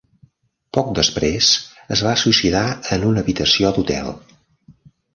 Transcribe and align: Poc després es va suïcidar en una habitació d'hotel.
Poc 0.77 0.89
després 0.99 1.51
es 1.97 2.03
va 2.09 2.15
suïcidar 2.23 2.65
en 2.99 3.09
una 3.13 3.25
habitació 3.27 3.75
d'hotel. 3.79 4.15